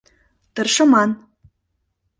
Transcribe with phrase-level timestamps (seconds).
[0.53, 1.09] Тыршыман.